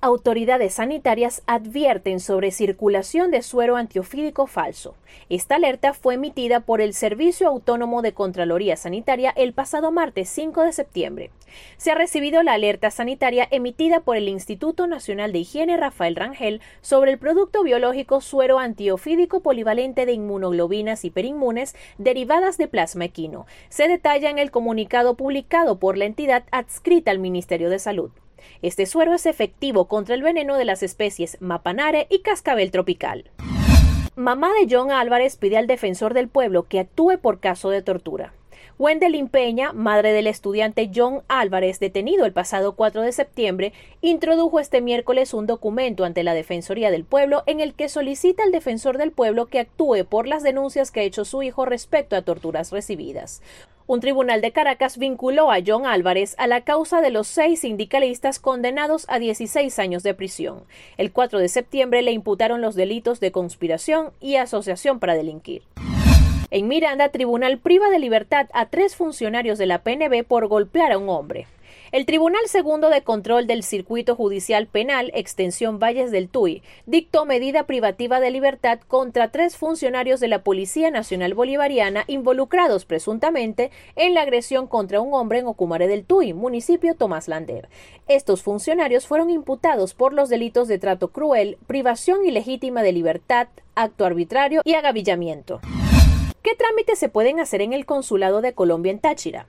autoridades 0.00 0.74
sanitarias 0.74 1.42
advierten 1.46 2.20
sobre 2.20 2.50
circulación 2.50 3.30
de 3.30 3.42
suero 3.42 3.76
antiofídico 3.76 4.46
falso. 4.46 4.94
Esta 5.28 5.56
alerta 5.56 5.92
fue 5.92 6.14
emitida 6.14 6.60
por 6.60 6.80
el 6.80 6.94
Servicio 6.94 7.48
Autónomo 7.48 8.00
de 8.00 8.12
Contraloría 8.12 8.76
Sanitaria 8.76 9.30
el 9.36 9.52
pasado 9.52 9.92
martes 9.92 10.30
5 10.30 10.62
de 10.62 10.72
septiembre. 10.72 11.30
Se 11.76 11.90
ha 11.90 11.94
recibido 11.94 12.42
la 12.42 12.54
alerta 12.54 12.90
sanitaria 12.90 13.46
emitida 13.50 14.00
por 14.00 14.16
el 14.16 14.28
Instituto 14.28 14.86
Nacional 14.86 15.32
de 15.32 15.40
Higiene 15.40 15.76
Rafael 15.76 16.16
Rangel 16.16 16.60
sobre 16.80 17.10
el 17.10 17.18
producto 17.18 17.62
biológico 17.62 18.20
suero 18.20 18.58
antiofídico 18.58 19.40
polivalente 19.40 20.06
de 20.06 20.12
inmunoglobinas 20.12 21.04
hiperinmunes 21.04 21.74
derivadas 21.98 22.56
de 22.56 22.68
plasma 22.68 23.04
equino. 23.04 23.46
Se 23.68 23.88
detalla 23.88 24.30
en 24.30 24.38
el 24.38 24.50
comunicado 24.50 25.16
publicado 25.16 25.78
por 25.78 25.98
la 25.98 26.06
entidad 26.06 26.44
adscrita 26.52 27.10
al 27.10 27.18
Ministerio 27.18 27.68
de 27.68 27.78
Salud. 27.78 28.10
Este 28.62 28.86
suero 28.86 29.14
es 29.14 29.26
efectivo 29.26 29.86
contra 29.86 30.14
el 30.14 30.22
veneno 30.22 30.56
de 30.56 30.64
las 30.64 30.82
especies 30.82 31.36
mapanare 31.40 32.06
y 32.10 32.20
cascabel 32.20 32.70
tropical. 32.70 33.30
Mamá 34.16 34.50
de 34.60 34.66
John 34.68 34.90
Álvarez 34.90 35.36
pide 35.36 35.56
al 35.56 35.66
defensor 35.66 36.14
del 36.14 36.28
pueblo 36.28 36.64
que 36.68 36.80
actúe 36.80 37.18
por 37.20 37.40
caso 37.40 37.70
de 37.70 37.82
tortura. 37.82 38.34
Wendelin 38.80 39.28
Peña, 39.28 39.74
madre 39.74 40.14
del 40.14 40.26
estudiante 40.26 40.90
John 40.94 41.22
Álvarez, 41.28 41.80
detenido 41.80 42.24
el 42.24 42.32
pasado 42.32 42.76
4 42.76 43.02
de 43.02 43.12
septiembre, 43.12 43.74
introdujo 44.00 44.58
este 44.58 44.80
miércoles 44.80 45.34
un 45.34 45.46
documento 45.46 46.06
ante 46.06 46.22
la 46.22 46.32
Defensoría 46.32 46.90
del 46.90 47.04
Pueblo 47.04 47.42
en 47.44 47.60
el 47.60 47.74
que 47.74 47.90
solicita 47.90 48.42
al 48.42 48.52
defensor 48.52 48.96
del 48.96 49.12
pueblo 49.12 49.46
que 49.46 49.60
actúe 49.60 50.06
por 50.08 50.26
las 50.26 50.42
denuncias 50.42 50.90
que 50.90 51.00
ha 51.00 51.02
hecho 51.02 51.26
su 51.26 51.42
hijo 51.42 51.66
respecto 51.66 52.16
a 52.16 52.22
torturas 52.22 52.72
recibidas. 52.72 53.42
Un 53.90 53.98
tribunal 53.98 54.40
de 54.40 54.52
Caracas 54.52 54.98
vinculó 54.98 55.50
a 55.50 55.58
John 55.66 55.84
Álvarez 55.84 56.36
a 56.38 56.46
la 56.46 56.60
causa 56.60 57.00
de 57.00 57.10
los 57.10 57.26
seis 57.26 57.62
sindicalistas 57.62 58.38
condenados 58.38 59.04
a 59.08 59.18
16 59.18 59.76
años 59.80 60.04
de 60.04 60.14
prisión. 60.14 60.62
El 60.96 61.10
4 61.10 61.40
de 61.40 61.48
septiembre 61.48 62.00
le 62.02 62.12
imputaron 62.12 62.60
los 62.60 62.76
delitos 62.76 63.18
de 63.18 63.32
conspiración 63.32 64.10
y 64.20 64.36
asociación 64.36 65.00
para 65.00 65.16
delinquir. 65.16 65.62
En 66.52 66.68
Miranda, 66.68 67.08
tribunal 67.08 67.58
priva 67.58 67.90
de 67.90 67.98
libertad 67.98 68.46
a 68.52 68.66
tres 68.66 68.94
funcionarios 68.94 69.58
de 69.58 69.66
la 69.66 69.82
PNB 69.82 70.22
por 70.22 70.46
golpear 70.46 70.92
a 70.92 70.98
un 70.98 71.08
hombre. 71.08 71.48
El 71.92 72.06
Tribunal 72.06 72.42
Segundo 72.46 72.88
de 72.88 73.02
Control 73.02 73.48
del 73.48 73.64
Circuito 73.64 74.14
Judicial 74.14 74.68
Penal, 74.68 75.10
Extensión 75.12 75.80
Valles 75.80 76.12
del 76.12 76.28
Tuy, 76.28 76.62
dictó 76.86 77.26
medida 77.26 77.64
privativa 77.64 78.20
de 78.20 78.30
libertad 78.30 78.78
contra 78.86 79.32
tres 79.32 79.56
funcionarios 79.56 80.20
de 80.20 80.28
la 80.28 80.44
Policía 80.44 80.92
Nacional 80.92 81.34
Bolivariana 81.34 82.04
involucrados 82.06 82.84
presuntamente 82.84 83.72
en 83.96 84.14
la 84.14 84.22
agresión 84.22 84.68
contra 84.68 85.00
un 85.00 85.14
hombre 85.14 85.40
en 85.40 85.48
Ocumare 85.48 85.88
del 85.88 86.04
Tuy, 86.04 86.32
municipio 86.32 86.94
Tomás 86.94 87.26
Lander. 87.26 87.68
Estos 88.06 88.44
funcionarios 88.44 89.08
fueron 89.08 89.28
imputados 89.28 89.92
por 89.94 90.12
los 90.12 90.28
delitos 90.28 90.68
de 90.68 90.78
trato 90.78 91.08
cruel, 91.08 91.58
privación 91.66 92.24
ilegítima 92.24 92.84
de 92.84 92.92
libertad, 92.92 93.48
acto 93.74 94.04
arbitrario 94.04 94.62
y 94.64 94.74
agavillamiento. 94.74 95.60
¿Qué 96.42 96.54
trámites 96.54 97.00
se 97.00 97.08
pueden 97.08 97.40
hacer 97.40 97.62
en 97.62 97.72
el 97.72 97.84
Consulado 97.84 98.42
de 98.42 98.52
Colombia 98.52 98.92
en 98.92 99.00
Táchira? 99.00 99.48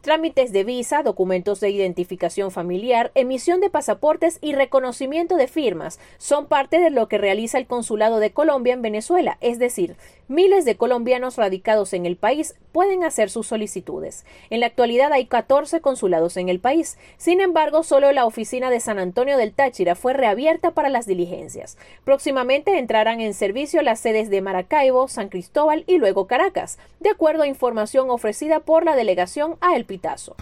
Trámites 0.00 0.52
de 0.52 0.64
visa, 0.64 1.02
documentos 1.02 1.60
de 1.60 1.70
identificación 1.70 2.50
familiar, 2.50 3.12
emisión 3.14 3.60
de 3.60 3.70
pasaportes 3.70 4.38
y 4.40 4.54
reconocimiento 4.54 5.36
de 5.36 5.48
firmas 5.48 5.98
son 6.18 6.46
parte 6.46 6.80
de 6.80 6.90
lo 6.90 7.08
que 7.08 7.18
realiza 7.18 7.58
el 7.58 7.66
Consulado 7.66 8.18
de 8.18 8.32
Colombia 8.32 8.74
en 8.74 8.82
Venezuela, 8.82 9.38
es 9.40 9.58
decir, 9.58 9.96
miles 10.28 10.64
de 10.64 10.76
colombianos 10.76 11.36
radicados 11.36 11.92
en 11.92 12.06
el 12.06 12.16
país 12.16 12.54
pueden 12.72 13.04
hacer 13.04 13.30
sus 13.30 13.46
solicitudes. 13.46 14.24
En 14.50 14.60
la 14.60 14.66
actualidad 14.66 15.12
hay 15.12 15.26
14 15.26 15.80
consulados 15.80 16.36
en 16.36 16.48
el 16.48 16.60
país. 16.60 16.98
Sin 17.16 17.40
embargo, 17.40 17.82
solo 17.82 18.12
la 18.12 18.26
oficina 18.26 18.70
de 18.70 18.80
San 18.80 18.98
Antonio 18.98 19.36
del 19.36 19.52
Táchira 19.52 19.94
fue 19.94 20.12
reabierta 20.12 20.72
para 20.72 20.88
las 20.88 21.06
diligencias. 21.06 21.78
Próximamente 22.04 22.78
entrarán 22.78 23.20
en 23.20 23.34
servicio 23.34 23.82
las 23.82 24.00
sedes 24.00 24.30
de 24.30 24.42
Maracaibo, 24.42 25.08
San 25.08 25.28
Cristóbal 25.28 25.84
y 25.86 25.98
luego 25.98 26.26
Caracas, 26.26 26.78
de 27.00 27.10
acuerdo 27.10 27.44
a 27.44 27.48
información 27.48 28.10
ofrecida 28.10 28.60
por 28.60 28.84
la 28.84 28.96
delegación 28.96 29.56
a 29.60 29.75
El 29.76 29.84
Pitazo. 29.84 30.36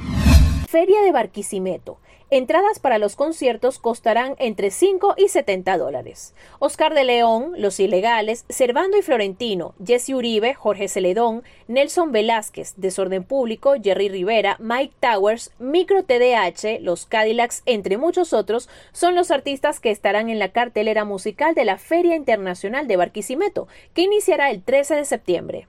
Feria 0.69 1.03
de 1.03 1.11
Barquisimeto. 1.11 1.99
Entradas 2.31 2.79
para 2.79 2.99
los 2.99 3.17
conciertos 3.17 3.79
costarán 3.79 4.35
entre 4.39 4.71
5 4.71 5.15
y 5.17 5.29
70 5.29 5.77
dólares. 5.77 6.35
Oscar 6.59 6.95
de 6.95 7.05
León, 7.05 7.53
Los 7.57 7.79
Ilegales, 7.81 8.45
Servando 8.49 8.97
y 8.97 9.03
Florentino, 9.03 9.75
Jesse 9.85 10.11
Uribe, 10.11 10.55
Jorge 10.55 10.89
Celedón, 10.89 11.43
Nelson 11.69 12.13
Velázquez, 12.13 12.75
Desorden 12.77 13.25
Público, 13.25 13.75
Jerry 13.83 14.09
Rivera, 14.09 14.57
Mike 14.61 14.95
Towers, 15.01 15.53
Micro 15.59 16.05
TDH, 16.05 16.81
Los 16.81 17.07
Cadillacs, 17.07 17.63
entre 17.67 17.99
muchos 17.99 18.33
otros, 18.33 18.69
son 18.93 19.15
los 19.15 19.31
artistas 19.31 19.81
que 19.81 19.91
estarán 19.91 20.29
en 20.29 20.39
la 20.39 20.51
cartelera 20.51 21.05
musical 21.05 21.55
de 21.55 21.65
la 21.65 21.77
Feria 21.79 22.17
Internacional 22.17 22.87
de 22.87 22.97
Barquisimeto, 22.97 23.69
que 23.95 24.03
iniciará 24.03 24.51
el 24.51 24.63
13 24.63 24.95
de 24.95 25.05
septiembre. 25.05 25.69